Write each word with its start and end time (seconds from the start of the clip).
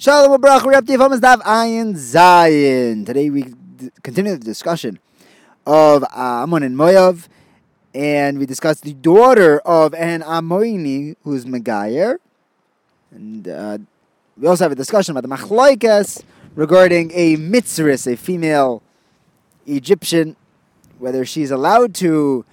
Shalom 0.00 0.40
Abrach, 0.40 0.64
we're 0.64 0.74
up 0.74 0.86
to 0.86 0.92
Yevamos 0.92 1.18
Daf 1.18 1.40
Ayin 1.42 1.94
Zayin. 1.94 3.04
Today 3.04 3.30
we 3.30 3.52
continue 4.04 4.36
the 4.36 4.44
discussion 4.44 5.00
of 5.66 6.04
Ammon 6.14 6.62
and 6.62 6.76
Moav, 6.76 7.26
and 7.92 8.38
we 8.38 8.46
discussed 8.46 8.84
the 8.84 8.94
daughter 8.94 9.58
of 9.64 9.94
an 9.94 10.22
Ammoni 10.22 11.16
who's 11.24 11.46
Megayer. 11.46 12.18
And 13.10 13.48
uh, 13.48 13.78
we 14.36 14.46
also 14.46 14.66
have 14.66 14.70
a 14.70 14.76
discussion 14.76 15.16
about 15.16 15.28
the 15.28 15.36
Machlaikas 15.36 16.22
regarding 16.54 17.10
a 17.12 17.36
Mitzris, 17.36 18.06
a 18.06 18.16
female 18.16 18.84
Egyptian, 19.66 20.36
whether 21.00 21.24
she's 21.24 21.50
allowed 21.50 21.92
to 21.96 22.44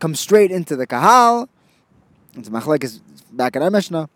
come 0.00 0.16
straight 0.16 0.50
into 0.50 0.74
the 0.74 0.88
Kahal. 0.88 1.48
It's 2.34 2.48
Machlaikas 2.48 2.98
back 3.30 3.54
in 3.54 3.62
our 3.62 3.70
Mishnah. 3.70 4.10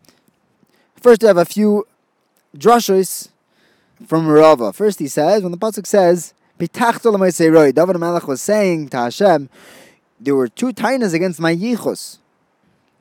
First, 0.97 1.23
we 1.23 1.29
have 1.29 1.37
a 1.37 1.45
few 1.45 1.87
drashos 2.57 3.29
from 4.07 4.27
Rava. 4.27 4.73
First, 4.73 4.99
he 4.99 5.09
says, 5.09 5.43
when 5.43 5.53
the 5.53 5.59
pasuk 5.59 5.87
says, 5.87 6.35
"Pitachto 6.59 7.13
l'meiseroi," 7.13 7.75
David 7.75 7.99
Melech 7.99 8.27
was 8.27 8.41
saying 8.41 8.89
to 8.91 8.97
Hashem, 8.97 9.49
there 10.21 10.35
were 10.35 10.49
two 10.49 10.73
tainas 10.73 11.15
against 11.15 11.41
my 11.41 11.55
yichus. 11.55 12.19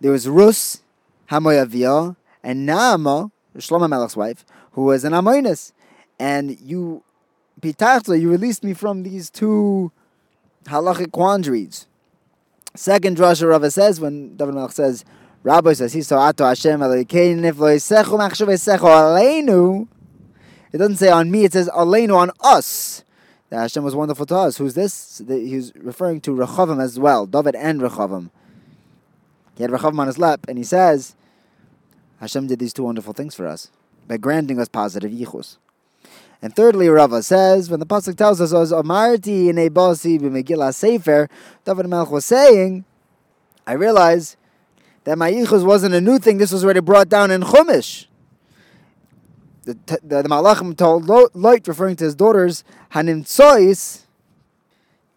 There 0.02 0.12
was 0.12 0.28
Rus, 0.28 0.82
Hamoyavia, 1.30 2.16
and 2.44 2.68
Naama, 2.68 3.32
Shlomo 3.58 3.90
Melech's 3.90 4.18
wife, 4.18 4.46
who 4.74 4.84
was 4.84 5.04
an 5.04 5.14
Amoinis. 5.14 5.72
And 6.20 6.60
you, 6.60 7.04
Pitachto, 7.62 8.20
you 8.20 8.30
released 8.30 8.64
me 8.64 8.74
from 8.74 9.04
these 9.04 9.30
two 9.30 9.92
halachic 10.66 11.12
quandaries. 11.12 11.86
Second 12.76 13.18
drasha 13.18 13.48
Rava 13.48 13.72
says, 13.72 14.02
when 14.02 14.36
David 14.36 14.56
Melech 14.56 14.72
says, 14.72 15.06
Rabbi 15.44 15.74
says, 15.74 15.92
"He 15.92 16.02
saw 16.02 16.30
ato 16.30 16.46
Hashem 16.46 16.80
Elokein 16.80 17.44
if 17.44 17.60
lo 17.60 17.68
yisechu 17.68 18.18
machshav 18.18 18.48
yisechu 18.48 18.80
aleinu." 18.80 19.88
It 20.72 20.78
doesn't 20.78 20.96
say 20.96 21.10
on 21.10 21.30
me; 21.30 21.44
it 21.44 21.54
says 21.54 21.70
aleinu 21.70 22.16
on 22.16 22.32
us. 22.40 23.04
That 23.50 23.60
Hashem 23.60 23.84
was 23.84 23.94
wonderful 23.94 24.26
to 24.28 24.36
us. 24.36 24.58
Who's 24.58 24.74
this? 24.74 25.22
He's 25.28 25.74
referring 25.76 26.22
to 26.22 26.32
Rechavim 26.32 26.82
as 26.82 26.98
well, 26.98 27.26
David 27.26 27.56
and 27.56 27.82
Rechavim. 27.82 28.32
He 29.56 29.64
had 29.64 29.72
Rechavim 29.72 30.00
on 30.00 30.08
his 30.08 30.18
lap, 30.18 30.46
and 30.48 30.58
he 30.58 30.64
says, 30.64 31.14
"Hashem 32.22 32.48
did 32.48 32.60
these 32.60 32.74
two 32.74 32.84
wonderful 32.84 33.14
things 33.14 33.36
for 33.36 33.46
us 33.46 33.70
by 34.08 34.16
granting 34.18 34.60
us 34.60 34.70
positive 34.70 35.12
yichus." 35.12 35.58
And 36.42 36.56
thirdly, 36.56 36.90
Rava 36.90 37.22
says, 37.22 37.70
when 37.70 37.80
the 37.80 37.86
pasuk 37.86 38.16
tells 38.16 38.42
us, 38.42 38.54
"Os 38.54 38.72
amarti 38.72 39.50
in 39.50 39.58
a 39.58 39.70
basi 39.70 40.74
sefer," 40.74 41.30
David 41.66 41.88
Melech 41.88 42.12
was 42.12 42.26
saying, 42.26 42.86
"I 43.68 43.74
realize." 43.74 44.38
That 45.04 45.18
my 45.18 45.32
yichus 45.32 45.66
wasn't 45.66 45.96
a 45.96 46.02
new 46.02 46.20
thing. 46.20 46.38
This 46.38 46.52
was 46.52 46.64
already 46.64 46.80
brought 46.80 47.10
down 47.10 47.32
in 47.32 47.42
Chumash. 47.42 48.08
The, 49.64 49.78
the, 50.04 50.24
the 50.24 50.30
Malachim 50.30 50.76
told 50.76 51.08
Lot, 51.08 51.68
referring 51.68 51.96
to 51.98 52.04
his 52.04 52.16
daughters, 52.16 52.64
Hanim 52.92 53.24
Tsois, 53.24 54.04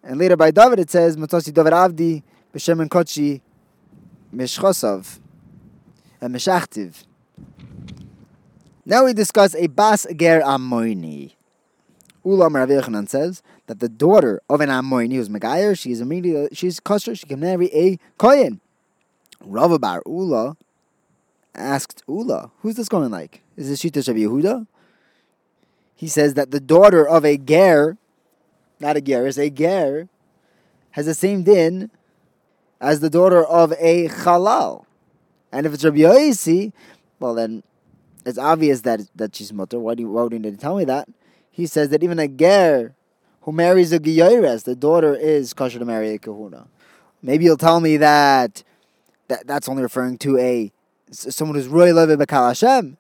and 0.04 0.18
later 0.18 0.36
by 0.36 0.52
David 0.52 0.78
it 0.78 0.90
says, 0.90 1.16
Matosi 1.16 1.52
David 1.52 1.72
Avdi, 1.72 2.22
B'Shem 2.54 2.80
and 2.80 2.90
Kochi, 2.90 3.42
Mishchosav, 4.32 5.18
and 6.20 6.34
Mishachtiv. 6.34 7.04
Now 8.84 9.04
we 9.04 9.14
discuss 9.14 9.56
a 9.56 9.66
Bas 9.66 10.06
Ger 10.16 10.42
Amoini. 10.42 11.32
Ulam 12.24 12.54
Rav 12.54 12.68
Yochanan 12.68 13.08
says 13.08 13.42
that 13.66 13.80
the 13.80 13.88
daughter 13.88 14.40
of 14.48 14.60
an 14.60 14.68
Amoini 14.68 15.14
who's 15.14 15.28
Megayer, 15.28 15.76
she 15.76 15.90
is 15.90 16.00
immediately, 16.00 16.48
she's 16.52 16.78
kosher, 16.78 17.16
she 17.16 17.26
can 17.26 17.40
marry 17.40 17.66
a 17.74 17.98
Kohen. 18.16 18.60
Rava 19.40 19.78
Bar 19.78 20.02
Ula 20.06 20.56
asked 21.54 22.02
Ula, 22.06 22.50
who's 22.60 22.76
this 22.76 22.88
going 22.88 23.10
like? 23.10 23.42
Is 23.56 23.68
this 23.68 23.82
Shita 23.82 24.06
of 24.08 24.16
Yehuda? 24.16 24.66
He 25.94 26.08
says 26.08 26.34
that 26.34 26.50
the 26.50 26.60
daughter 26.60 27.06
of 27.06 27.24
a 27.24 27.38
ger, 27.38 27.96
not 28.80 28.96
a 28.96 29.00
ger, 29.00 29.26
is 29.26 29.38
a 29.38 29.48
ger, 29.48 30.08
has 30.90 31.06
the 31.06 31.14
same 31.14 31.42
din 31.42 31.90
as 32.80 33.00
the 33.00 33.10
daughter 33.10 33.42
of 33.44 33.72
a 33.78 34.08
halal. 34.08 34.84
And 35.50 35.66
if 35.66 35.72
it's 35.72 35.84
Rabbi 35.84 35.98
Yosi, 35.98 36.72
well 37.18 37.34
then 37.34 37.62
it's 38.26 38.38
obvious 38.38 38.82
that 38.82 39.00
that 39.14 39.34
she's 39.34 39.52
mutter. 39.52 39.78
Why 39.78 39.94
do 39.94 40.02
you, 40.02 40.10
why 40.10 40.22
would 40.24 40.32
you 40.32 40.56
tell 40.56 40.76
me 40.76 40.84
that? 40.84 41.08
He 41.50 41.66
says 41.66 41.88
that 41.88 42.02
even 42.02 42.18
a 42.18 42.28
ger 42.28 42.94
who 43.42 43.52
marries 43.52 43.92
a 43.92 44.00
giyores, 44.00 44.64
the 44.64 44.76
daughter 44.76 45.14
is 45.14 45.54
kosher 45.54 45.78
to 45.78 45.84
marry 45.84 46.10
a 46.10 46.18
kahuna. 46.18 46.66
Maybe 47.22 47.44
you'll 47.44 47.56
tell 47.56 47.80
me 47.80 47.96
that 47.96 48.62
that, 49.28 49.46
that's 49.46 49.68
only 49.68 49.82
referring 49.82 50.18
to 50.18 50.38
a 50.38 50.72
someone 51.10 51.56
who's 51.56 51.68
really 51.68 51.92
living 51.92 52.18
Bakal 52.18 52.48
Hashem. 52.48 52.96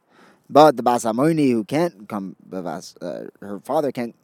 But 0.48 0.76
the 0.76 0.82
Bas 0.82 1.04
Amoni 1.04 1.50
who 1.50 1.64
can't 1.64 2.08
come, 2.08 2.36
uh, 2.52 2.80
her 3.40 3.60
father 3.64 3.90
can't 3.90 4.14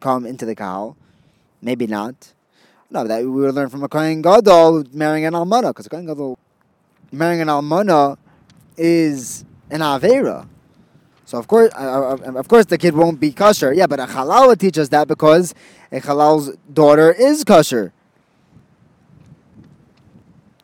come 0.00 0.26
into 0.26 0.44
the 0.44 0.54
Kahal, 0.54 0.96
maybe 1.62 1.86
not. 1.86 2.34
No, 2.90 3.04
that 3.06 3.22
we 3.22 3.28
would 3.28 3.54
learn 3.54 3.70
from 3.70 3.82
a 3.82 3.88
Kohen 3.88 4.20
Gadol 4.20 4.84
marrying 4.92 5.24
an 5.24 5.32
Almana, 5.32 5.70
because 5.70 5.86
a 5.86 5.88
Kohen 5.88 6.06
Gadol 6.06 6.38
marrying 7.10 7.40
an 7.40 7.48
Almana 7.48 8.18
is 8.76 9.46
an 9.70 9.80
Avera. 9.80 10.46
So 11.24 11.38
of 11.38 11.48
course, 11.48 11.72
uh, 11.74 12.18
of 12.36 12.48
course, 12.48 12.66
the 12.66 12.76
kid 12.76 12.94
won't 12.94 13.18
be 13.18 13.32
kosher. 13.32 13.72
Yeah, 13.72 13.86
but 13.86 13.98
a 13.98 14.04
halal 14.04 14.48
would 14.48 14.60
teach 14.60 14.76
us 14.76 14.90
that 14.90 15.08
because 15.08 15.54
a 15.90 16.00
halal's 16.00 16.54
daughter 16.70 17.12
is 17.12 17.44
kosher. 17.44 17.93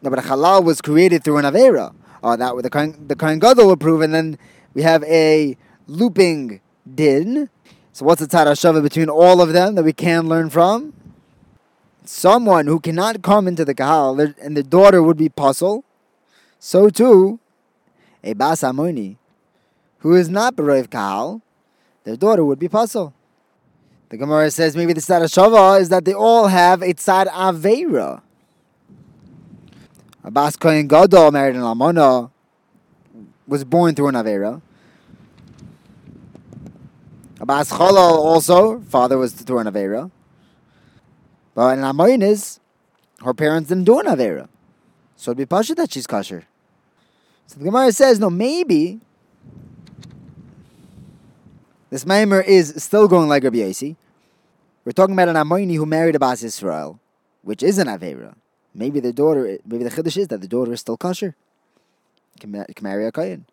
A 0.02 0.10
halal 0.10 0.64
was 0.64 0.80
created 0.80 1.22
through 1.22 1.38
an 1.38 1.44
avera. 1.44 1.94
Uh, 2.22 2.36
that 2.36 2.54
the 2.62 2.70
Kohen, 2.70 3.06
the 3.08 3.16
Kohen 3.16 3.38
Gadol 3.38 3.66
will 3.66 3.76
prove, 3.76 4.02
and 4.02 4.14
then 4.14 4.38
we 4.74 4.82
have 4.82 5.02
a 5.04 5.56
looping 5.86 6.60
din. 6.94 7.48
So 7.92 8.04
what's 8.04 8.20
the 8.20 8.26
tzad 8.26 8.82
between 8.82 9.08
all 9.08 9.40
of 9.40 9.52
them 9.52 9.74
that 9.74 9.82
we 9.82 9.92
can 9.92 10.28
learn 10.28 10.50
from? 10.50 10.92
Someone 12.04 12.66
who 12.66 12.80
cannot 12.80 13.22
come 13.22 13.48
into 13.48 13.64
the 13.64 13.74
kahal, 13.74 14.18
and 14.20 14.56
the 14.56 14.62
daughter 14.62 15.02
would 15.02 15.16
be 15.16 15.28
pasul. 15.28 15.82
So 16.58 16.88
too, 16.88 17.40
a 18.22 18.34
bas 18.34 18.62
amoni, 18.62 19.16
who 19.98 20.14
is 20.14 20.28
not 20.28 20.56
beroiv 20.56 20.90
kahal, 20.90 21.42
their 22.04 22.16
daughter 22.16 22.44
would 22.44 22.58
be 22.58 22.68
pasul. 22.68 23.12
The 24.08 24.16
Gemara 24.16 24.50
says 24.50 24.76
maybe 24.76 24.92
the 24.92 25.00
tzad 25.00 25.80
is 25.80 25.88
that 25.88 26.04
they 26.04 26.14
all 26.14 26.48
have 26.48 26.82
a 26.82 26.94
tzad 26.94 27.28
avera. 27.28 28.22
Abbas 30.22 30.56
Kohen 30.56 30.86
Gadol 30.86 31.30
married 31.30 31.56
an 31.56 31.62
Almona, 31.62 32.30
was 33.46 33.64
born 33.64 33.94
through 33.94 34.08
an 34.08 34.14
Avera. 34.14 34.60
Abbas 37.40 37.70
Chalal 37.70 38.18
also, 38.18 38.80
father 38.80 39.16
was 39.16 39.32
through 39.32 39.60
an 39.60 39.66
Avera. 39.66 40.10
But 41.54 41.78
in 41.78 41.84
Amoinis, 41.84 42.60
her 43.24 43.32
parents 43.32 43.70
didn't 43.70 43.84
do 43.84 43.98
an 43.98 44.06
Avera. 44.06 44.48
So 45.16 45.30
it'd 45.30 45.38
be 45.38 45.46
Pasha 45.46 45.74
that 45.74 45.92
she's 45.92 46.06
kosher. 46.06 46.44
So 47.46 47.58
the 47.58 47.64
Gemara 47.64 47.90
says, 47.92 48.20
no, 48.20 48.30
maybe 48.30 49.00
this 51.88 52.04
Maimer 52.04 52.44
is 52.44 52.74
still 52.76 53.08
going 53.08 53.28
like 53.28 53.42
Rabbi 53.42 53.58
Yossi. 53.58 53.96
We're 54.84 54.92
talking 54.92 55.14
about 55.14 55.28
an 55.28 55.36
Amoini 55.36 55.76
who 55.76 55.86
married 55.86 56.14
a 56.14 56.16
Abbas 56.16 56.42
Israel, 56.42 57.00
which 57.42 57.62
is 57.62 57.78
an 57.78 57.86
Avera. 57.86 58.34
Maybe 58.74 59.00
the 59.00 59.12
daughter, 59.12 59.58
maybe 59.66 59.84
the 59.84 59.90
chiddush 59.90 60.16
is 60.16 60.28
that 60.28 60.40
the 60.40 60.48
daughter 60.48 60.72
is 60.72 60.80
still 60.80 60.96
kosher. 60.96 61.34
Can, 62.38 62.64
marry 62.80 63.06
a 63.06 63.12
kohen. 63.12 63.46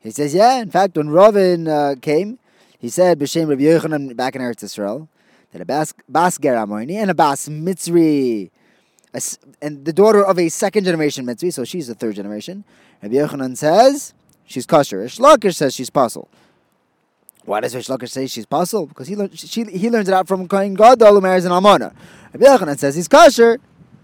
He 0.00 0.10
says, 0.10 0.34
yeah. 0.34 0.60
In 0.60 0.70
fact, 0.70 0.96
when 0.96 1.10
Ravin 1.10 1.68
uh, 1.68 1.96
came, 2.00 2.38
he 2.78 2.88
said, 2.88 3.18
b'shem 3.18 3.48
Rabbi 3.48 3.62
Yochanan 3.62 4.16
back 4.16 4.36
in 4.36 4.42
Eretz 4.42 4.62
Yisrael, 4.62 5.08
that 5.52 5.60
a 5.60 5.64
bas, 5.64 5.92
bas 6.08 6.38
ger 6.38 6.54
and 6.56 7.10
a 7.10 7.14
bas 7.14 7.48
mitzri, 7.48 8.50
a, 9.12 9.20
and 9.60 9.84
the 9.84 9.92
daughter 9.92 10.24
of 10.24 10.38
a 10.38 10.48
second 10.48 10.84
generation 10.84 11.26
mitzri, 11.26 11.52
so 11.52 11.64
she's 11.64 11.88
a 11.88 11.94
third 11.94 12.14
generation. 12.14 12.64
Rabbi 13.02 13.16
Yochanan 13.16 13.56
says 13.56 14.14
she's 14.46 14.66
kosher. 14.66 15.04
Ish 15.04 15.18
says 15.56 15.74
she's 15.74 15.90
pasul. 15.90 16.28
Why 17.44 17.60
does 17.60 17.74
Rish 17.74 17.88
say 18.10 18.26
she's 18.26 18.44
pasul? 18.44 18.86
Because 18.86 19.08
he 19.08 19.16
learned, 19.16 19.38
she, 19.38 19.64
he 19.64 19.88
learns 19.88 20.06
it 20.06 20.14
out 20.14 20.28
from 20.28 20.46
Kohen 20.46 20.74
Gadol 20.74 21.14
who 21.14 21.20
marries 21.22 21.46
an 21.46 21.52
almana. 21.52 21.94
Rabbi 22.34 22.44
Yochanan 22.44 22.78
says 22.78 22.94
he's 22.94 23.08
kosher 23.08 23.58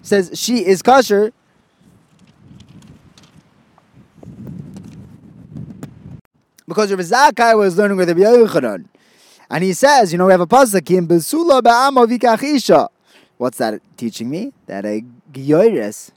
says 0.05 0.31
she 0.35 0.65
is 0.65 0.83
kosher, 0.83 1.33
because 6.69 6.91
Rav 6.93 7.01
Zakkai 7.01 7.59
was 7.59 7.77
learning 7.77 7.97
with 7.97 8.09
Rabbi 8.09 8.21
Yochanan. 8.21 8.85
And 9.51 9.65
he 9.65 9.73
says, 9.73 10.13
you 10.13 10.19
know, 10.19 10.27
we 10.27 10.33
have 10.33 10.41
a 10.41 10.47
pasuk 10.47 10.97
in 10.97 11.09
Besula 11.09 11.61
ba'amo 11.63 12.07
vikachisha. 12.07 12.89
What's 13.37 13.59
that 13.59 13.81
teaching 13.97 14.31
me? 14.31 14.53
That 14.67 14.85
a 14.85 15.03
gyoris, 15.33 16.11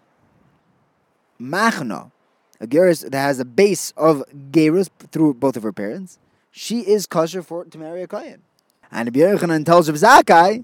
machna, 1.39 2.11
a 2.59 2.67
gyoris 2.67 3.09
that 3.09 3.17
has 3.17 3.39
a 3.39 3.45
base 3.45 3.91
of 3.97 4.23
gerus 4.51 4.89
through 5.11 5.35
both 5.35 5.57
of 5.57 5.63
her 5.63 5.73
parents, 5.73 6.19
she 6.51 6.81
is 6.81 7.05
kosher 7.05 7.41
for 7.41 7.65
to 7.65 7.77
marry 7.77 8.01
a 8.01 8.07
kohen. 8.07 8.41
And 8.91 9.07
Rabbi 9.07 9.19
Yochanan 9.19 9.65
tells 9.65 9.89
Rav 9.89 9.97
Zakkai 9.97 10.63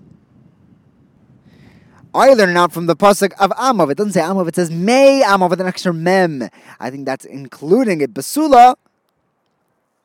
I 2.16 2.34
learn 2.34 2.56
out 2.56 2.72
from 2.72 2.86
the 2.86 2.96
pasuk 2.96 3.34
of 3.40 3.50
Amav. 3.52 3.92
It 3.92 3.98
doesn't 3.98 4.14
say 4.14 4.22
Amav, 4.22 4.48
it 4.48 4.56
says 4.56 4.70
May 4.70 5.24
Amav 5.26 5.50
with 5.50 5.62
an 5.62 5.68
extra 5.68 5.94
mem. 5.94 6.50
I 6.80 6.90
think 6.90 7.06
that's 7.06 7.26
including 7.26 8.02
it. 8.02 8.14
Basula. 8.14 8.76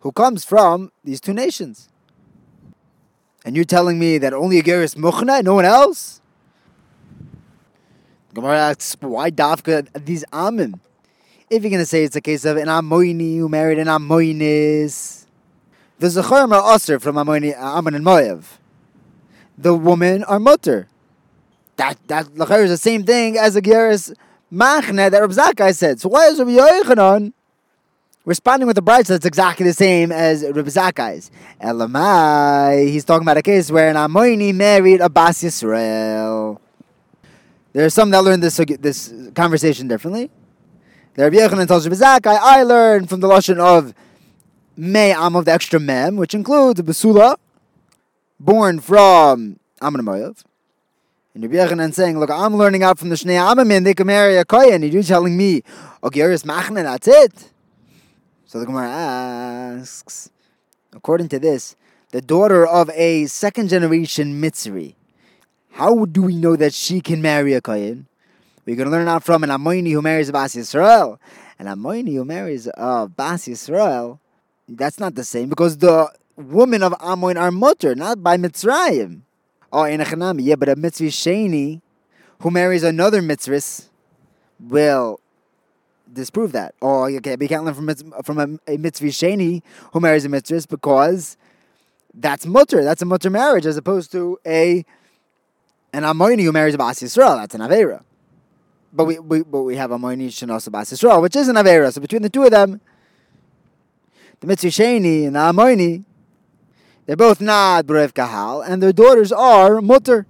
who 0.01 0.13
comes 0.13 0.45
from 0.45 0.93
these 1.05 1.21
two 1.21 1.35
nations. 1.35 1.89
And 3.45 3.57
you're 3.57 3.65
telling 3.65 3.99
me 3.99 4.19
that 4.19 4.33
only 4.33 4.59
a 4.59 4.63
Geras 4.63 4.97
Muchna, 4.97 5.43
no 5.43 5.55
one 5.55 5.65
else? 5.65 6.21
Gemara 8.35 8.59
asks, 8.59 8.97
why 9.01 9.31
Dafka 9.31 9.89
these 10.05 10.25
Amim? 10.33 10.79
If 11.51 11.63
you're 11.63 11.71
going 11.71 11.83
to 11.83 11.87
say 11.87 12.05
it's 12.05 12.17
a 12.17 12.21
case 12.21 12.45
of 12.45 12.57
an 12.57 12.69
Amoini 12.69 13.39
who 13.39 13.49
married 13.49 13.79
an 13.79 13.87
Amoinis, 13.87 15.27
the 15.99 16.09
Zacharim 16.09 16.53
are 16.53 16.99
from 17.01 17.17
Amoini, 17.17 17.55
Ammon 17.57 17.95
and 17.95 18.05
Moav. 18.05 18.45
The 19.57 19.75
women 19.75 20.23
are 20.25 20.39
Mutter. 20.39 20.89
That, 21.79 21.97
that 22.09 22.27
Lachar 22.35 22.65
is 22.65 22.71
the 22.71 22.77
same 22.77 23.05
thing 23.05 23.39
as 23.39 23.55
a 23.55 23.63
Geras 23.63 24.13
Machne 24.53 25.11
that 25.11 25.21
Rab 25.21 25.31
Zakkai 25.31 25.75
said. 25.75 26.01
So 26.01 26.09
why 26.09 26.27
is 26.27 26.41
Rabbi 26.41 26.51
Yochanan 26.51 27.33
responding 28.25 28.67
with 28.67 28.77
a 28.79 28.83
bride 28.83 29.07
that's 29.07 29.25
exactly 29.25 29.65
the 29.65 29.73
same 29.73 30.11
as 30.11 30.43
Rabbi 30.43 30.71
Zakkai's? 30.71 31.31
Elamai, 31.63 32.89
he's 32.89 33.05
talking 33.05 33.23
about 33.23 33.37
a 33.37 33.43
case 33.43 33.71
where 33.71 33.89
an 33.89 33.95
Amoini 33.95 34.53
married 34.53 35.01
a 35.01 35.09
Bas 35.09 35.41
Yisrael. 35.45 36.59
There 37.75 37.87
are 37.87 37.91
some 37.91 38.11
that 38.11 38.25
learn 38.25 38.41
this 38.41 38.57
this 38.81 39.15
conversation 39.37 39.87
differently. 39.87 40.31
The 41.15 41.23
Rabbi 41.25 41.37
Yochanan 41.37 41.69
tells 41.69 41.87
Rabbi 41.87 42.03
Zakkai, 42.03 42.39
I 42.43 42.65
learned 42.65 43.09
from 43.09 43.21
the 43.21 43.29
Lashon 43.29 43.59
of 43.59 43.95
Me'am 44.77 45.37
of 45.37 45.45
the 45.45 45.53
extra 45.53 45.79
Mem, 45.79 46.17
which 46.17 46.35
includes 46.35 46.81
Basula, 46.83 47.37
born 48.41 48.81
from 48.81 49.61
Amon 49.81 50.05
Moav. 50.05 50.43
And 51.35 51.43
Rabbi 51.43 51.55
Yochanan 51.55 51.95
saying, 51.95 52.19
look, 52.19 52.31
I'm 52.31 52.57
learning 52.57 52.83
out 52.83 52.99
from 52.99 53.11
the 53.11 53.15
Shnei 53.15 53.39
Amamin, 53.39 53.85
they 53.85 53.95
can 53.95 54.07
marry 54.07 54.37
a 54.37 54.45
Kohen, 54.45 54.83
and 54.83 54.93
you're 54.93 55.03
telling 55.03 55.37
me, 55.37 55.63
Ogeris 56.03 56.45
Machne, 56.45 56.83
that's 56.83 57.07
it. 57.07 57.51
So 58.47 58.59
the 58.59 58.67
Gemara 58.67 58.89
asks, 58.89 60.31
according 60.93 61.29
to 61.29 61.39
this, 61.39 61.77
the 62.11 62.23
daughter 62.23 62.67
of 62.67 62.89
a 62.91 63.27
second 63.27 63.69
generation 63.69 64.41
Mitzri, 64.41 64.95
how 65.73 66.07
do 66.07 66.23
we 66.23 66.35
know 66.35 66.57
that 66.57 66.73
she 66.73 67.01
can 67.01 67.21
marry 67.21 67.53
a 67.53 67.61
Kohen? 67.61 68.09
We're 68.65 68.77
going 68.77 68.87
to 68.87 68.91
learn 68.91 69.09
out 69.09 69.23
from 69.23 69.45
an 69.45 69.51
Amoini 69.51 69.93
who 69.93 70.03
marries 70.03 70.29
a 70.29 70.33
Bas 70.33 70.55
Yisrael. 70.55 71.19
An 71.59 71.67
Amoini 71.67 72.15
who 72.15 72.25
marries 72.25 72.69
a 72.75 73.09
Bas 73.09 73.47
Yisrael, 73.47 74.19
that's 74.69 74.99
not 74.99 75.15
the 75.15 75.25
same 75.25 75.49
because 75.49 75.79
the 75.79 76.11
women 76.37 76.83
of 76.83 76.93
Amoin 76.95 77.41
are 77.41 77.51
mutter, 77.51 77.95
not 77.95 78.23
by 78.23 78.37
Mitzrayim. 78.37 79.23
Oh, 79.73 79.85
in 79.85 80.01
a 80.01 80.05
Chanami, 80.05 80.45
yeah, 80.45 80.57
but 80.57 80.69
a 80.69 80.77
mitzri 80.77 81.09
sheni 81.09 81.81
who 82.41 82.51
marries 82.51 82.83
another 82.83 83.21
mitzvah 83.21 83.61
will 84.61 85.21
disprove 86.13 86.53
that. 86.53 86.75
Oh, 86.81 87.05
okay, 87.05 87.37
we 87.37 87.49
can't 87.49 87.65
learn 87.65 87.75
from, 87.75 88.23
from 88.23 88.39
a, 88.39 88.73
a 88.73 88.79
mitzri 88.79 89.11
sheni 89.11 89.63
who 89.93 90.01
marries 90.01 90.25
a 90.25 90.29
mitzvah 90.29 90.67
because 90.69 91.37
that's 92.15 92.47
mutter. 92.47 92.83
That's 92.83 93.03
a 93.03 93.05
mutter 93.05 93.31
marriage 93.31 93.67
as 93.67 93.77
opposed 93.77 94.11
to 94.13 94.39
a 94.47 94.85
an 95.93 96.03
Amoini 96.03 96.43
who 96.43 96.53
marries 96.53 96.75
a 96.75 96.79
Bas 96.79 97.01
Yisrael. 97.01 97.37
That's 97.37 97.55
an 97.55 97.61
Avera. 97.61 98.03
But 98.93 99.05
we, 99.05 99.19
we, 99.19 99.43
but 99.43 99.63
we 99.63 99.77
have 99.77 99.91
Amoini 99.91 100.29
Shenos 100.29 100.71
Bas 100.71 100.93
Yisrael, 100.93 101.21
which 101.23 101.37
is 101.37 101.49
an 101.49 101.57
Avera. 101.57 101.93
So 101.93 102.01
between 102.01 102.23
the 102.23 102.29
two 102.29 102.45
of 102.45 102.51
them, 102.51 102.81
the 104.41 104.47
mitzri 104.47 104.71
sheni 104.71 105.27
and 105.27 105.37
the 105.37 105.41
Amoini, 105.41 106.05
they're 107.09 107.17
both 107.17 107.41
not 107.41 107.87
Brev 107.87 108.13
Kahal, 108.13 108.61
and 108.61 108.83
their 108.83 108.93
daughters 108.93 109.33
are 109.33 109.81
Mutter. 109.81 110.27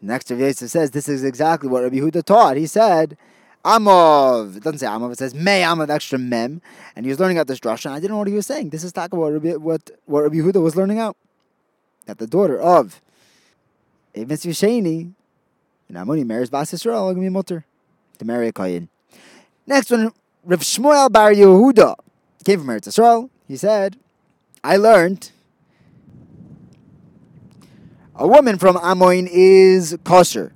Next, 0.00 0.30
Rav 0.30 0.40
Yosef 0.40 0.70
says 0.70 0.92
this 0.92 1.06
is 1.06 1.22
exactly 1.22 1.68
what 1.68 1.82
Rabbi 1.82 1.96
Huda 1.96 2.24
taught. 2.24 2.56
He 2.56 2.66
said, 2.66 3.18
Amov. 3.62 4.56
It 4.56 4.62
doesn't 4.62 4.78
say 4.78 4.86
Amov, 4.86 5.12
it 5.12 5.18
says 5.18 5.34
May 5.34 5.60
Amov, 5.60 5.90
extra 5.90 6.18
Mem. 6.18 6.62
And 6.96 7.04
he 7.04 7.10
was 7.10 7.20
learning 7.20 7.36
out 7.36 7.46
this 7.46 7.60
drasha, 7.60 7.84
and 7.84 7.94
I 7.94 7.98
didn't 7.98 8.12
know 8.12 8.16
what 8.16 8.28
he 8.28 8.32
was 8.32 8.46
saying. 8.46 8.70
This 8.70 8.82
is 8.82 8.90
talking 8.90 9.18
about 9.18 9.34
Rabbi, 9.34 9.56
what, 9.56 9.90
what 10.06 10.22
Rabbi 10.22 10.36
Huda 10.36 10.62
was 10.62 10.76
learning 10.76 10.98
out. 10.98 11.14
That 12.06 12.16
the 12.16 12.26
daughter 12.26 12.58
of 12.58 13.02
a 14.14 14.24
mitzvah 14.24 14.66
and 14.66 15.14
Amoni 15.92 16.24
marries 16.24 16.48
Bas 16.48 16.72
Yisrael, 16.72 17.12
going 17.12 17.16
to 17.16 17.20
be 17.20 17.28
Mutter, 17.28 17.66
to 18.16 18.24
marry 18.24 18.48
a 18.48 18.52
Kohen. 18.52 18.88
Next 19.66 19.90
one, 19.90 20.10
Rav 20.42 20.60
Shmuel 20.60 21.12
Bar 21.12 21.32
Yehuda 21.32 21.96
came 22.46 22.60
from 22.60 22.68
Eretz 22.68 22.88
Yisrael. 22.88 23.28
He 23.46 23.58
said, 23.58 23.98
I 24.64 24.78
learned 24.78 25.32
a 28.20 28.26
woman 28.26 28.58
from 28.58 28.76
Amoin 28.76 29.26
is 29.32 29.96
kosher. 30.04 30.52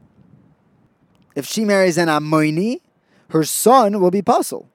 If 1.35 1.47
she 1.47 1.65
marries 1.65 1.97
an 1.97 2.09
Amoini, 2.09 2.81
her 3.31 3.43
son 3.43 4.01
will 4.01 4.11
be 4.11 4.21
pasul, 4.21 4.69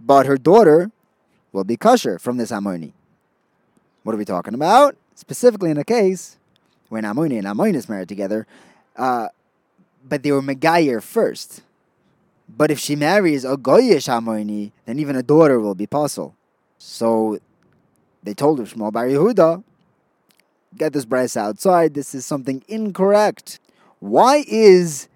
but 0.00 0.26
her 0.26 0.36
daughter 0.36 0.90
will 1.52 1.62
be 1.62 1.76
kosher 1.76 2.18
from 2.18 2.36
this 2.36 2.50
Amoini. 2.50 2.92
What 4.02 4.14
are 4.16 4.18
we 4.18 4.24
talking 4.24 4.54
about? 4.54 4.96
Specifically 5.14 5.70
in 5.70 5.78
a 5.78 5.84
case 5.84 6.36
when 6.88 7.04
Amoini 7.04 7.38
and 7.38 7.46
Amoin 7.46 7.76
is 7.76 7.88
married 7.88 8.08
together, 8.08 8.44
uh, 8.96 9.28
but 10.06 10.24
they 10.24 10.32
were 10.32 10.42
Megayer 10.42 11.00
first. 11.00 11.62
But 12.48 12.72
if 12.72 12.80
she 12.80 12.96
marries 12.96 13.44
a 13.44 13.56
Goyish 13.56 14.08
Amoini, 14.08 14.72
then 14.84 14.98
even 14.98 15.14
a 15.14 15.22
daughter 15.22 15.60
will 15.60 15.76
be 15.76 15.86
pasul. 15.86 16.34
So 16.76 17.38
they 18.24 18.34
told 18.34 18.58
Shmuel 18.58 18.92
Bar 18.92 19.06
Yehuda, 19.06 19.62
get 20.76 20.92
this 20.92 21.04
brass 21.04 21.36
outside. 21.36 21.94
This 21.94 22.14
is 22.14 22.24
something 22.24 22.62
incorrect. 22.68 23.60
Why 23.98 24.44
is 24.46 25.08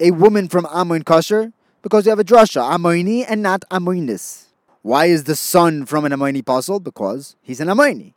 a 0.00 0.10
woman 0.10 0.48
from 0.48 0.64
Amoin 0.66 1.04
kosher? 1.04 1.52
Because 1.82 2.04
we 2.04 2.10
have 2.10 2.18
a 2.18 2.24
drasha, 2.24 2.62
Amoini 2.62 3.24
and 3.28 3.42
not 3.42 3.64
Amoinis. 3.70 4.46
Why 4.82 5.06
is 5.06 5.24
the 5.24 5.36
son 5.36 5.86
from 5.86 6.04
an 6.04 6.12
Amoini 6.12 6.40
a 6.40 6.42
pasul? 6.42 6.80
Because 6.80 7.36
he's 7.42 7.60
an 7.60 7.68
Amoini. 7.68 8.12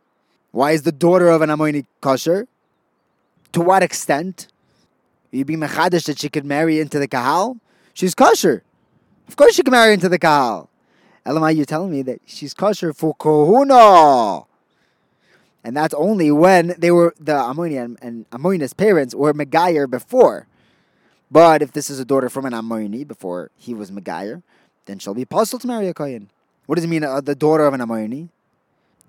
Why 0.50 0.72
is 0.72 0.82
the 0.82 0.92
daughter 0.92 1.28
of 1.28 1.42
an 1.42 1.50
Amoini 1.50 1.86
kosher? 2.00 2.48
To 3.52 3.60
what 3.60 3.82
extent? 3.82 4.48
You 5.30 5.44
be 5.44 5.56
mechadish 5.56 6.04
that 6.06 6.18
she 6.18 6.28
could 6.28 6.44
marry 6.44 6.80
into 6.80 6.98
the 6.98 7.06
kahal? 7.06 7.58
She's 7.94 8.14
kosher. 8.14 8.62
Of 9.28 9.36
course 9.36 9.54
she 9.54 9.62
can 9.62 9.72
marry 9.72 9.94
into 9.94 10.08
the 10.08 10.18
kahal. 10.18 10.68
Elamai, 11.24 11.54
you're 11.54 11.64
telling 11.64 11.92
me 11.92 12.02
that 12.02 12.20
she's 12.26 12.54
kosher 12.54 12.92
for 12.92 13.14
kohuna 13.14 14.46
and 15.62 15.76
that's 15.76 15.94
only 15.94 16.30
when 16.30 16.74
they 16.78 16.90
were 16.90 17.14
the 17.18 17.34
Ammonian 17.34 17.96
and 18.00 18.26
Ammonia's 18.32 18.72
parents 18.72 19.14
were 19.14 19.32
Megayer 19.34 19.88
before. 19.88 20.46
But 21.30 21.62
if 21.62 21.72
this 21.72 21.90
is 21.90 22.00
a 22.00 22.04
daughter 22.04 22.28
from 22.28 22.44
an 22.46 22.52
Ammoni 22.52 23.06
before 23.06 23.50
he 23.56 23.72
was 23.74 23.90
Megayer, 23.90 24.42
then 24.86 24.98
she'll 24.98 25.14
be 25.14 25.24
puzzled 25.24 25.62
to 25.62 25.68
marry 25.68 25.86
a 25.88 25.94
Kohen. 25.94 26.30
What 26.66 26.76
does 26.76 26.84
it 26.84 26.88
mean, 26.88 27.04
uh, 27.04 27.20
the 27.20 27.34
daughter 27.34 27.66
of 27.66 27.74
an 27.74 27.80
Ammoni? 27.80 28.28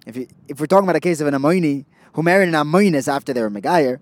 If 0.06 0.18
if 0.48 0.60
we're 0.60 0.66
talking 0.68 0.86
about 0.86 0.96
a 0.96 1.00
case 1.00 1.22
of 1.22 1.28
an 1.28 1.34
Ammoni 1.34 1.86
who 2.14 2.24
married 2.24 2.50
an 2.50 2.56
Ammonis 2.56 3.08
after 3.08 3.34
they 3.34 3.42
were 3.42 3.50
Megayer, 3.50 4.00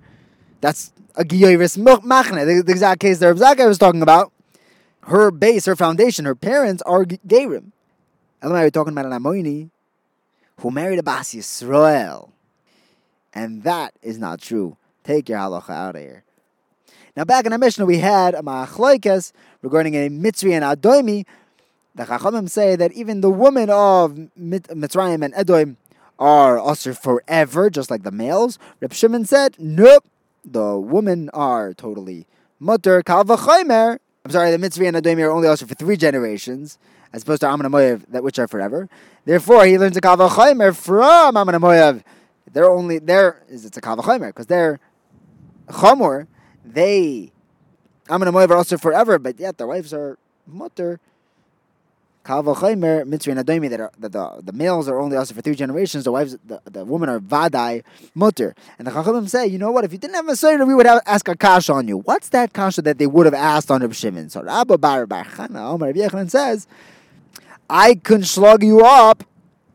that's 0.61 0.91
a 1.15 1.23
Giyoris 1.23 1.77
Machne, 1.77 2.45
the, 2.45 2.63
the 2.63 2.71
exact 2.71 2.99
case 3.01 3.19
that 3.19 3.27
Rav 3.27 3.37
Zakkai 3.37 3.67
was 3.67 3.77
talking 3.77 4.01
about. 4.01 4.31
Her 5.03 5.31
base, 5.31 5.65
her 5.65 5.75
foundation, 5.75 6.25
her 6.25 6.35
parents 6.35 6.83
are 6.85 7.05
Gerim. 7.05 7.71
Elamai, 8.41 8.63
we're 8.63 8.69
talking 8.69 8.93
about 8.93 9.05
an 9.05 9.11
Ammoni 9.11 9.69
who 10.59 10.71
married 10.71 10.99
a 10.99 11.03
Bas 11.03 11.33
Yisrael. 11.33 12.29
And 13.33 13.63
that 13.63 13.93
is 14.01 14.17
not 14.17 14.41
true. 14.41 14.77
Take 15.03 15.29
your 15.29 15.39
halacha 15.39 15.69
out 15.69 15.95
of 15.95 16.01
here. 16.01 16.23
Now, 17.15 17.25
back 17.25 17.45
in 17.45 17.51
the 17.51 17.57
Mishnah, 17.57 17.85
we 17.85 17.97
had 17.97 18.33
a 18.33 18.41
ma'achloikas 18.41 19.31
regarding 19.61 19.95
a 19.95 20.09
mitzri 20.09 20.51
and 20.53 20.63
adoimi. 20.63 21.25
The 21.95 22.05
Chachamim 22.05 22.49
say 22.49 22.75
that 22.75 22.93
even 22.93 23.21
the 23.21 23.29
women 23.29 23.69
of 23.69 24.13
Mitzrayim 24.39 25.23
and 25.23 25.33
Edom 25.35 25.77
are 26.17 26.59
usher 26.59 26.93
forever, 26.93 27.69
just 27.69 27.89
like 27.89 28.03
the 28.03 28.11
males. 28.11 28.59
Reb 28.79 28.93
Shimon 28.93 29.25
said, 29.25 29.55
nope, 29.57 30.05
the 30.45 30.77
women 30.77 31.29
are 31.33 31.73
totally 31.73 32.25
mutter 32.59 33.01
kalvachaymer. 33.01 33.99
I'm 34.25 34.31
sorry, 34.31 34.51
the 34.51 34.57
Mitzri 34.57 34.87
and 34.87 34.97
Adomi 34.97 35.23
are 35.23 35.31
only 35.31 35.47
usher 35.47 35.65
for 35.65 35.75
three 35.75 35.97
generations, 35.97 36.77
as 37.13 37.23
opposed 37.23 37.41
to 37.41 37.47
Amon 37.47 37.71
Moav, 37.71 38.05
that 38.09 38.23
which 38.23 38.37
are 38.37 38.47
forever. 38.47 38.89
Therefore, 39.25 39.65
he 39.65 39.77
learns 39.77 39.97
a 39.97 40.01
kalvachaymer 40.01 40.75
from 40.75 41.35
Amon 41.35 41.55
Moav 41.55 42.03
they're 42.53 42.69
only 42.69 42.99
there 42.99 43.43
is 43.49 43.65
it's 43.65 43.77
a 43.77 43.81
kavachomer 43.81 44.27
because 44.27 44.47
they're 44.47 44.79
chomor. 45.67 46.27
They 46.65 47.31
I'm 48.09 48.19
gonna 48.19 48.31
moiv 48.31 48.49
also 48.55 48.77
forever, 48.77 49.19
but 49.19 49.39
yet 49.39 49.57
their 49.57 49.67
wives 49.67 49.93
are 49.93 50.17
mutter. 50.47 50.99
Kavachomer 52.25 53.05
mitzri 53.05 53.31
and 53.31 53.45
adomi 53.45 53.69
that 53.69 53.91
that 53.99 54.11
the, 54.11 54.41
the 54.43 54.51
males 54.51 54.89
are 54.89 54.99
only 54.99 55.15
also 55.15 55.33
for 55.33 55.41
three 55.41 55.55
generations. 55.55 56.03
The 56.03 56.11
wives, 56.11 56.37
the, 56.45 56.61
the 56.65 56.85
women 56.85 57.07
are 57.09 57.19
vadai 57.19 57.83
mutter. 58.13 58.55
And 58.77 58.87
the 58.87 58.91
chachamim 58.91 59.29
say, 59.29 59.47
you 59.47 59.57
know 59.57 59.71
what? 59.71 59.85
If 59.85 59.91
you 59.91 59.99
didn't 59.99 60.15
have 60.15 60.27
a 60.27 60.35
soda, 60.35 60.65
we 60.65 60.75
would 60.75 60.85
have, 60.85 61.01
ask 61.05 61.27
a 61.27 61.35
kasha 61.35 61.73
on 61.73 61.87
you. 61.87 61.99
What's 61.99 62.29
that 62.29 62.53
kasha 62.53 62.81
that 62.83 62.97
they 62.97 63.07
would 63.07 63.25
have 63.25 63.33
asked 63.33 63.71
on 63.71 63.81
Reb 63.81 63.93
Shimon? 63.93 64.29
So 64.29 64.43
Rabba 64.43 64.77
Bar 64.77 65.05
Bar 65.05 65.25
Chana 65.25 65.71
Omer 65.71 66.29
says, 66.29 66.67
I 67.69 67.95
can 67.95 68.23
slug 68.23 68.63
you 68.63 68.83
up, 68.83 69.23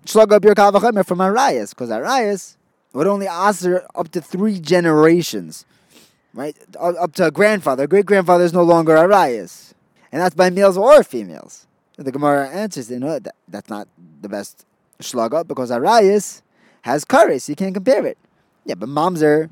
slug 0.05 0.33
up 0.33 0.45
your 0.45 0.55
kavachomer 0.55 1.07
from 1.07 1.21
Arias 1.21 1.71
because 1.71 1.91
Arias 1.91 2.57
would 2.95 3.07
only 3.07 3.27
answer 3.27 3.87
up 3.95 4.11
to 4.13 4.21
three 4.21 4.61
generations, 4.61 5.67
right? 6.33 6.57
Up 6.79 7.13
to 7.15 7.27
a 7.27 7.31
grandfather. 7.31 7.87
Great 7.87 8.07
grandfather 8.07 8.45
is 8.45 8.53
no 8.53 8.63
longer 8.63 8.95
a 8.95 9.01
Arias. 9.01 9.75
And 10.13 10.23
that's 10.23 10.35
by 10.35 10.49
males 10.51 10.77
or 10.79 11.03
females. 11.03 11.67
The 11.97 12.13
Gemara 12.13 12.49
answers, 12.49 12.91
you 12.91 13.01
know, 13.01 13.19
that, 13.19 13.35
that's 13.49 13.69
not 13.69 13.89
the 14.21 14.29
best 14.29 14.65
shlaga 15.01 15.47
because 15.47 15.71
Arayas 15.71 16.43
has 16.83 17.05
kares. 17.05 17.49
You 17.49 17.57
can't 17.57 17.75
compare 17.75 18.07
it. 18.07 18.19
Yeah, 18.65 18.75
but 18.75 18.89
mamzer 18.89 19.51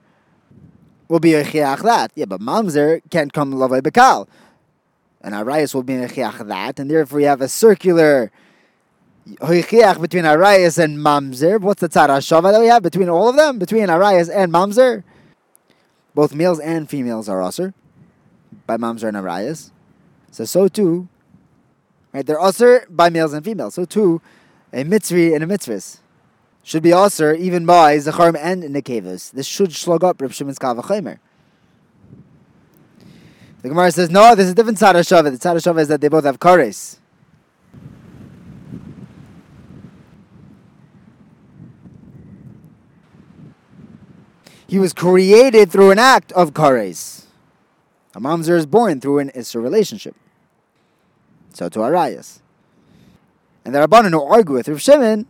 will 1.08 1.20
be 1.20 1.34
a 1.34 1.44
chiach 1.44 1.82
that. 1.82 2.12
Yeah, 2.14 2.25
but 2.26 2.40
mamzer 2.40 3.00
can't 3.11 3.32
come 3.32 3.52
lavai 3.52 3.80
bekal. 3.80 4.28
And 5.20 5.34
Arayas 5.34 5.75
will 5.75 5.82
be 5.82 5.94
a 5.94 6.08
chiach 6.08 6.46
that, 6.46 6.78
and 6.80 6.90
therefore 6.90 7.20
you 7.20 7.26
have 7.26 7.40
a 7.40 7.49
circular 7.49 8.30
hoichiach 9.26 10.00
between 10.00 10.25
Arayas 10.25 10.79
and 10.79 10.99
mamzer. 10.99 11.61
What's 11.61 11.81
the 11.81 11.88
tzara 11.88 12.19
shava 12.19 12.52
that 12.52 12.61
we 12.61 12.67
have 12.67 12.83
between 12.83 13.09
all 13.09 13.29
of 13.29 13.37
them? 13.37 13.59
Between 13.59 13.87
Arayas 13.87 14.35
and 14.35 14.52
mamzer? 14.52 15.05
Both 16.14 16.35
males 16.35 16.61
and 16.61 16.88
females 16.88 17.29
are 17.29 17.43
usher 17.43 17.75
by 18.67 18.76
mamzer 18.76 19.09
and 19.09 19.17
Arayas. 19.17 19.71
So, 20.31 20.45
so 20.45 20.69
too, 20.69 21.09
right, 22.12 22.25
they're 22.25 22.41
usher 22.41 22.87
by 22.91 23.11
males 23.11 23.33
and 23.33 23.45
females. 23.45 23.75
So 23.75 23.85
too, 23.85 24.21
a 24.73 24.85
mitzri 24.85 25.35
and 25.35 25.45
a 25.45 25.47
mitzvahs 25.47 25.99
should 26.62 26.83
be 26.83 26.93
usher 26.93 27.35
even 27.35 27.67
by 27.67 27.97
zacharim 27.99 28.37
and 28.38 28.62
nekevas. 28.62 29.31
This 29.33 29.47
should 29.47 29.73
slug 29.73 30.05
up 30.05 30.21
Reb 30.21 30.33
Shimon's. 30.33 30.59
The 30.59 31.19
Gemara 33.69 33.93
says, 33.93 34.11
no, 34.11 34.35
there's 34.35 34.50
a 34.50 34.55
different 34.55 34.79
tzad 34.79 34.95
shava. 34.95 35.31
The 35.31 35.38
tzad 35.38 35.57
shava 35.57 35.81
is 35.81 35.88
that 35.88 36.00
they 36.00 36.09
both 36.09 36.25
have 36.25 36.41
kares. 36.41 36.99
He 44.73 44.79
was 44.79 44.95
created 44.95 45.71
through 45.71 45.91
an 45.91 45.99
act 45.99 46.33
of 46.33 46.55
kares. 46.55 47.26
A 48.14 48.21
mamzer 48.21 48.57
is 48.57 48.64
born 48.64 49.02
through 49.02 49.19
an 49.19 49.31
Issa 49.35 49.61
relationship. 49.61 50.17
So 51.52 51.69
to 51.69 51.81
Arayas. 51.81 52.41
And 53.67 53.75
the 53.75 53.81
Rabbanan 53.81 54.12
who 54.12 54.23
argue 54.23 54.55
with 54.55 54.69
Rav 54.69 54.81
Shimon, 54.81 55.26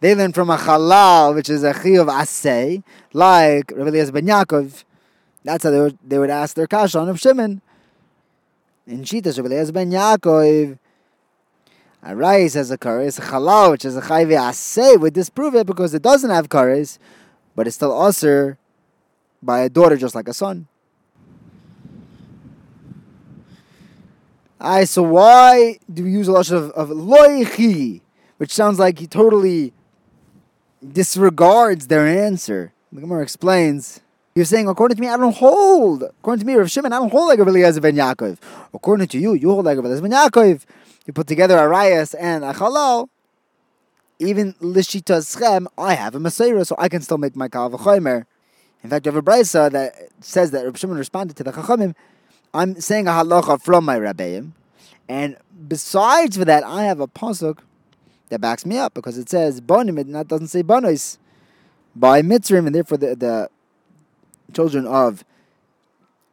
they 0.00 0.14
learn 0.14 0.32
from 0.32 0.48
a 0.48 0.56
halal, 0.56 1.34
which 1.34 1.50
is 1.50 1.62
a 1.62 1.74
chi 1.74 1.90
of 1.90 2.06
asay, 2.06 2.82
like 3.12 3.70
Rav 3.76 3.88
Eliezer 3.88 4.12
ben 4.12 4.26
Yaakov. 4.26 4.84
That's 5.44 5.64
how 5.64 5.70
they 5.70 5.80
would, 5.80 5.98
they 6.02 6.18
would 6.18 6.30
ask 6.30 6.56
their 6.56 6.66
kasha 6.66 7.00
on 7.00 7.08
Rav 7.08 7.20
Shimon. 7.20 7.60
In 8.86 9.02
Shitas, 9.02 9.36
Rav 9.36 9.44
Eliezer 9.44 9.74
ben 9.74 9.90
Yaakov, 9.90 10.78
Arayas 12.02 12.54
has 12.54 12.70
a 12.70 12.78
kares, 12.78 13.20
halal, 13.20 13.72
which 13.72 13.84
is 13.84 13.94
a 13.94 14.00
chayve 14.00 14.28
asay, 14.28 14.98
would 14.98 15.12
disprove 15.12 15.54
it 15.54 15.66
because 15.66 15.92
it 15.92 16.00
doesn't 16.00 16.30
have 16.30 16.48
kares, 16.48 16.98
but 17.54 17.66
it's 17.66 17.76
still 17.76 17.98
usher 18.00 18.58
by 19.42 19.60
a 19.60 19.68
daughter 19.68 19.96
just 19.96 20.14
like 20.14 20.28
a 20.28 20.34
son. 20.34 20.68
I 24.60 24.84
so 24.84 25.02
why 25.02 25.78
do 25.92 26.04
we 26.04 26.12
use 26.12 26.28
a 26.28 26.32
lot 26.32 26.48
of, 26.50 26.70
of 26.70 26.88
loichi, 26.90 28.00
which 28.36 28.52
sounds 28.54 28.78
like 28.78 29.00
he 29.00 29.08
totally 29.08 29.72
disregards 30.86 31.88
their 31.88 32.06
answer? 32.06 32.72
The 32.92 33.00
Gemara 33.00 33.22
explains. 33.22 34.00
You're 34.34 34.44
saying, 34.46 34.68
according 34.68 34.96
to 34.96 35.00
me, 35.00 35.08
I 35.08 35.16
don't 35.16 35.34
hold. 35.34 36.04
According 36.04 36.40
to 36.40 36.46
me, 36.46 36.54
Rav 36.54 36.70
Shimon, 36.70 36.92
I 36.92 36.98
don't 36.98 37.10
hold 37.10 37.28
like 37.28 37.38
a 37.38 37.42
Eliezer 37.42 37.80
ben 37.80 37.96
Yaakov. 37.96 38.38
According 38.72 39.08
to 39.08 39.18
you, 39.18 39.34
you 39.34 39.50
hold 39.50 39.66
like 39.66 39.76
a 39.76 39.80
Eliezer 39.80 40.00
ben 40.00 40.12
Yaakov. 40.12 40.64
You 41.06 41.12
put 41.12 41.26
together 41.26 41.56
a 41.58 41.62
Arias 41.62 42.14
and 42.14 42.44
a 42.44 42.52
halal. 42.54 43.08
Even 44.22 44.54
lishita 44.54 45.18
schem, 45.18 45.66
I 45.76 45.94
have 45.94 46.14
a 46.14 46.20
Messiah, 46.20 46.64
so 46.64 46.76
I 46.78 46.88
can 46.88 47.02
still 47.02 47.18
make 47.18 47.34
my 47.34 47.48
kal 47.48 47.70
v'chomer. 47.70 48.24
In 48.84 48.90
fact, 48.90 49.04
you 49.04 49.12
have 49.12 49.18
a 49.18 49.22
brisa 49.22 49.70
that 49.72 49.94
says 50.20 50.52
that 50.52 50.64
Rav 50.64 50.78
Shimon 50.78 50.96
responded 50.96 51.36
to 51.36 51.44
the 51.44 51.52
chachamim 51.52 51.94
I'm 52.54 52.80
saying 52.80 53.08
a 53.08 53.10
halacha 53.10 53.60
from 53.60 53.84
my 53.84 53.98
rabbeim, 53.98 54.52
and 55.08 55.36
besides 55.68 56.36
for 56.36 56.44
that, 56.44 56.62
I 56.64 56.84
have 56.84 57.00
a 57.00 57.08
pasuk 57.08 57.58
that 58.28 58.40
backs 58.40 58.64
me 58.64 58.78
up 58.78 58.94
because 58.94 59.18
it 59.18 59.28
says 59.28 59.60
bonim. 59.60 60.00
and 60.00 60.14
that 60.14 60.28
doesn't 60.28 60.48
say 60.48 60.62
bonos 60.62 61.18
by 61.96 62.22
mitzrim, 62.22 62.66
and 62.66 62.74
therefore 62.74 62.98
the, 62.98 63.16
the 63.16 63.50
children 64.52 64.86
of 64.86 65.24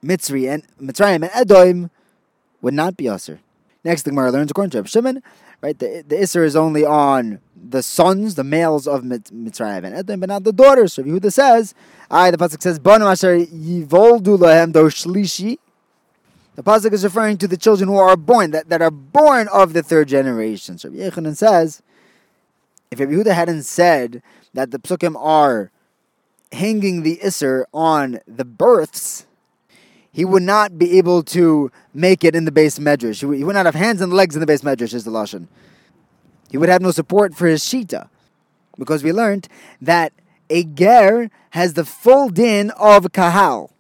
Mitzri 0.04 0.50
and 0.50 0.64
Mitzrayim 0.82 1.16
and 1.16 1.32
Edom 1.34 1.90
would 2.62 2.74
not 2.74 2.96
be 2.96 3.10
usher. 3.10 3.40
Next, 3.84 4.04
the 4.04 4.12
Gemara 4.12 4.32
learns 4.32 4.52
according 4.52 4.72
to 4.72 4.78
Reb 4.78 4.88
Shimon, 4.88 5.24
right? 5.62 5.78
The 5.78 6.04
the 6.08 6.16
Isser 6.16 6.44
is 6.44 6.56
only 6.56 6.86
on 6.86 7.40
the 7.56 7.84
sons, 7.84 8.36
the 8.36 8.44
males 8.44 8.88
of 8.88 9.04
Mitzrayim 9.04 9.84
and 9.84 9.96
Edom, 9.96 10.22
but 10.22 10.30
not 10.30 10.44
the 10.44 10.54
daughters. 10.54 10.94
So 10.94 11.04
Yehuda 11.04 11.32
says, 11.32 11.74
I 12.10 12.32
the 12.32 12.38
pasuk 12.38 12.62
says 12.62 12.80
bonim 12.80 13.12
asher 13.12 13.38
yivoldu 13.38 14.38
lahem 14.38 14.72
shlishi 14.74 15.58
the 16.60 16.64
pasuk 16.64 16.92
is 16.92 17.06
referring 17.06 17.38
to 17.38 17.48
the 17.48 17.56
children 17.56 17.88
who 17.88 17.96
are 17.96 18.18
born, 18.18 18.52
that, 18.52 18.68
that 18.68 18.82
are 18.82 18.92
born 18.92 19.48
of 19.48 19.72
the 19.72 19.82
third 19.82 20.10
generation. 20.10 20.78
So 20.78 20.90
Yochanan 20.90 21.38
says, 21.38 21.82
if 22.92 23.00
Rabbi 23.00 23.14
Yehuda 23.14 23.34
hadn't 23.34 23.64
said 23.64 24.22
that 24.54 24.72
the 24.72 24.78
psukim 24.78 25.16
are 25.18 25.72
hanging 26.52 27.04
the 27.04 27.16
Isser 27.24 27.64
on 27.74 28.20
the 28.28 28.44
births, 28.44 29.26
he 30.12 30.26
would 30.26 30.44
not 30.44 30.78
be 30.78 30.98
able 30.98 31.24
to 31.24 31.72
make 31.94 32.24
it 32.24 32.36
in 32.36 32.46
the 32.46 32.52
base 32.52 32.80
medrash. 32.80 33.20
He 33.20 33.26
would, 33.26 33.38
he 33.38 33.44
would 33.44 33.56
not 33.56 33.66
have 33.66 33.76
hands 33.76 34.02
and 34.02 34.12
legs 34.12 34.36
in 34.36 34.40
the 34.40 34.48
base 34.48 34.62
medrash, 34.62 34.94
is 34.94 35.04
the 35.04 35.12
Lashon. 35.12 35.48
He 36.50 36.58
would 36.58 36.70
have 36.70 36.82
no 36.82 36.92
support 36.92 37.36
for 37.36 37.48
his 37.48 37.64
Shita. 37.64 38.10
Because 38.78 39.04
we 39.04 39.12
learned 39.12 39.48
that 39.82 40.14
a 40.50 40.64
ger 40.64 41.30
has 41.52 41.74
the 41.74 41.86
full 41.86 42.30
din 42.30 42.72
of 42.72 43.12
kahal. 43.12 43.72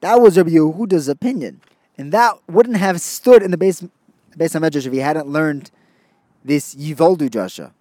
That 0.00 0.20
was 0.20 0.36
Rabbi 0.36 0.50
Yehuda's 0.50 1.08
opinion. 1.08 1.60
And 1.98 2.12
that 2.12 2.34
wouldn't 2.46 2.76
have 2.76 3.00
stood 3.00 3.42
in 3.42 3.50
the 3.50 3.56
base, 3.56 3.82
base 4.36 4.52
Medrash 4.52 4.86
if 4.86 4.92
he 4.92 4.98
hadn't 4.98 5.26
learned 5.26 5.70
this 6.44 6.74
Yivoldu 6.74 7.30
Jasha. 7.30 7.72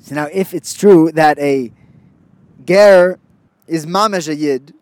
So 0.00 0.14
now, 0.14 0.28
if 0.32 0.54
it's 0.54 0.74
true 0.74 1.10
that 1.12 1.38
a 1.38 1.72
Ger 2.64 3.18
is 3.66 3.86
Mamesh 3.86 4.28
a 4.28 4.34
Yid, 4.34 4.74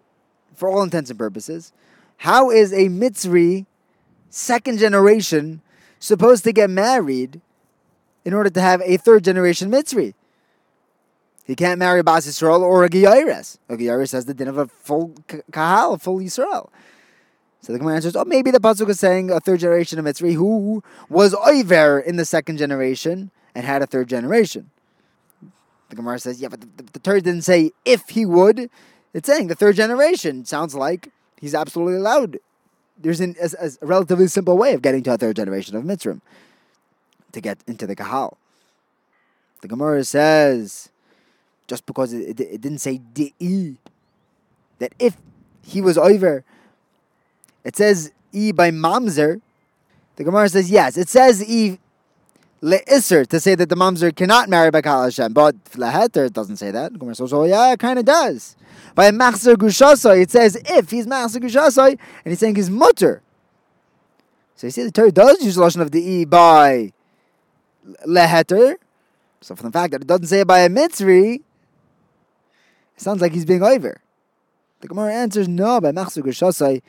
for 0.55 0.69
all 0.69 0.83
intents 0.83 1.11
and 1.11 1.19
purposes, 1.19 1.73
how 2.19 2.51
is 2.51 2.73
a 2.73 2.89
Mitzri, 2.89 3.67
second 4.31 4.79
generation, 4.79 5.61
supposed 5.99 6.45
to 6.45 6.53
get 6.53 6.71
married 6.71 7.41
in 8.25 8.35
order 8.35 8.51
to 8.51 8.61
have 8.61 8.81
a 8.83 8.97
third 8.97 9.25
generation 9.25 9.71
Mitzri? 9.71 10.15
He 11.45 11.57
can't 11.57 11.79
marry 11.79 12.01
a 12.01 12.05
Bas 12.05 12.27
Yisrael 12.27 12.61
or 12.61 12.85
a 12.85 12.89
Giyaris. 12.89 13.59
A 13.69 13.77
Giyaris 13.77 14.13
has 14.13 14.27
the 14.27 14.35
din 14.35 14.49
of 14.49 14.59
a 14.59 14.69
full 14.69 15.15
Kahal, 15.51 15.95
a 15.95 15.99
full 15.99 16.19
Yisrael. 16.19 16.71
So 17.61 17.73
the 17.73 17.79
Gemara 17.79 17.97
answers, 17.97 18.17
oh, 18.17 18.25
maybe 18.25 18.51
the 18.51 18.59
Pasuk 18.59 18.89
is 18.89 18.99
saying 18.99 19.31
a 19.31 19.39
third 19.39 19.61
generation 19.61 19.99
of 19.99 20.05
Mitzri 20.05 20.35
who 20.35 20.83
was 21.09 21.35
Oiver 21.35 22.01
in 22.01 22.17
the 22.17 22.25
second 22.25 22.59
generation 22.59 23.31
and 23.55 23.65
had 23.65 23.83
a 23.83 23.87
third 23.87 24.09
generation. 24.09 24.71
The 25.89 25.97
Gemara 25.97 26.19
says, 26.19 26.41
yeah, 26.41 26.49
but 26.49 26.61
the, 26.61 26.69
the, 26.77 26.93
the 26.95 26.99
Torah 26.99 27.21
didn't 27.21 27.43
say 27.43 27.71
if 27.85 28.09
he 28.09 28.27
would. 28.27 28.69
It's 29.15 29.27
saying 29.27 29.49
the 29.49 29.55
third 29.55 29.77
generation. 29.77 30.45
Sounds 30.45 30.75
like 30.75 31.09
he's 31.41 31.55
absolutely 31.55 31.97
allowed. 31.97 32.39
There's 32.99 33.21
an, 33.21 33.37
a, 33.41 33.67
a 33.67 33.87
relatively 33.87 34.27
simple 34.27 34.57
way 34.57 34.75
of 34.75 34.83
getting 34.83 35.03
to 35.05 35.15
a 35.15 35.19
third 35.19 35.37
generation 35.37 35.77
of 35.77 35.85
Mitzrim 35.85 36.21
to 37.33 37.41
get 37.41 37.59
into 37.67 37.87
the 37.87 37.97
Kahal. 37.97 38.37
The 39.61 39.69
Gemara 39.69 40.05
says, 40.05 40.91
just 41.67 41.87
because 41.87 42.13
it, 42.13 42.41
it, 42.41 42.41
it 42.41 42.61
didn't 42.61 42.79
say 42.79 43.01
Di'i, 43.15 43.77
that 44.79 44.93
if 44.99 45.17
he 45.63 45.81
was 45.81 45.97
over, 45.97 46.45
it 47.65 47.77
says 47.77 48.13
E 48.33 48.53
by 48.53 48.71
Mamzer. 48.71 49.41
The 50.17 50.25
Gemara 50.25 50.49
says 50.49 50.71
yes. 50.71 50.97
It 50.97 51.09
says 51.09 51.43
E 51.43 51.79
le'isr 52.63 53.27
to 53.27 53.41
say 53.41 53.55
that 53.55 53.69
the 53.69 53.75
Mamzer 53.75 54.15
cannot 54.15 54.49
marry 54.49 54.71
by 54.71 54.81
Kal 54.81 55.05
Hashem, 55.05 55.33
but 55.33 55.57
leheter 55.73 56.27
it 56.27 56.33
doesn't 56.33 56.57
say 56.57 56.71
that. 56.71 56.99
Gemara 56.99 57.15
says, 57.15 57.33
oh 57.33 57.45
yeah, 57.45 57.73
it 57.73 57.81
kind 57.81 57.99
of 57.99 58.05
does. 58.05 58.57
By 58.95 59.11
Machzer 59.11 59.55
Gushasai, 59.55 60.23
it 60.23 60.31
says 60.31 60.57
if 60.67 60.91
he's 60.91 61.07
Machzer 61.07 61.41
Gushasai, 61.41 61.91
and 61.91 61.99
he's 62.25 62.39
saying 62.39 62.55
he's 62.55 62.71
mutter. 62.71 63.23
So 64.57 64.69
you 64.69 64.71
see, 64.71 64.85
the 64.85 64.93
Torah 64.93 65.11
does 65.11 65.43
use 65.43 65.57
the 65.57 65.63
lashon 65.63 65.81
of 65.81 65.91
the 65.91 66.03
E 66.03 66.25
by 66.25 66.93
leheter. 68.07 68.77
So 69.41 69.57
from 69.57 69.71
the 69.71 69.73
fact 69.73 69.91
that 69.93 70.03
it 70.03 70.07
doesn't 70.07 70.27
say 70.27 70.41
it 70.41 70.47
by 70.47 70.61
a 70.61 70.69
mitzri, 70.69 71.37
it 71.37 71.43
sounds 72.97 73.21
like 73.21 73.33
he's 73.33 73.45
being 73.45 73.63
over. 73.63 74.01
The 74.81 74.89
Gemara 74.89 75.13
answers 75.13 75.49
no 75.49 75.81
by 75.81 75.91
Machzer 75.91 76.23
Gushasai. 76.23 76.83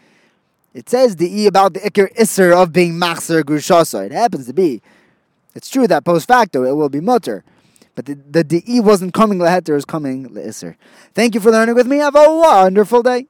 It 0.73 0.89
says 0.89 1.15
the 1.15 1.41
E 1.41 1.47
about 1.47 1.73
the 1.73 1.79
Iker 1.79 2.15
Isser 2.15 2.55
of 2.55 2.73
being 2.73 2.93
Machzer 2.93 3.43
Gushasa. 3.43 4.05
It 4.05 4.11
happens 4.11 4.45
to 4.47 4.53
be. 4.53 4.81
It's 5.55 5.69
true 5.69 5.87
that 5.87 6.05
post 6.05 6.27
facto 6.27 6.63
it 6.63 6.75
will 6.75 6.89
be 6.89 7.01
Mutter. 7.01 7.43
But 7.95 8.05
the, 8.05 8.15
the, 8.15 8.43
the 8.43 8.63
E 8.67 8.79
wasn't 8.79 9.13
coming 9.13 9.37
Leheter, 9.37 9.75
was 9.75 9.85
coming 9.85 10.29
Le'isser. 10.29 10.75
Thank 11.13 11.35
you 11.35 11.41
for 11.41 11.51
learning 11.51 11.75
with 11.75 11.85
me. 11.85 11.97
Have 11.97 12.15
a 12.15 12.35
wonderful 12.35 13.03
day. 13.03 13.27